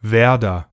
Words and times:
Werder. 0.00 0.70